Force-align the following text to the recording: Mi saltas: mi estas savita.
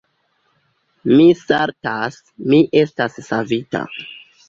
Mi 1.11 1.27
saltas: 1.43 2.19
mi 2.49 2.65
estas 2.85 3.25
savita. 3.31 3.89